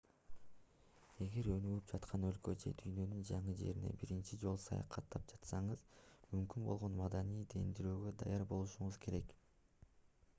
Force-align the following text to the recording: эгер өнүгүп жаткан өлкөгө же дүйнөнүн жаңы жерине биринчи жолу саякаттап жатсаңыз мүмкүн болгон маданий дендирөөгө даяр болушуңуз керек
эгер 1.23 1.47
өнүгүп 1.55 1.91
жаткан 1.91 2.23
өлкөгө 2.29 2.57
же 2.63 2.71
дүйнөнүн 2.79 3.19
жаңы 3.29 3.53
жерине 3.59 3.91
биринчи 4.03 4.39
жолу 4.45 4.61
саякаттап 4.63 5.27
жатсаңыз 5.33 5.85
мүмкүн 6.31 6.65
болгон 6.71 6.97
маданий 7.03 7.45
дендирөөгө 7.53 8.15
даяр 8.23 8.47
болушуңуз 8.55 8.99
керек 9.05 9.37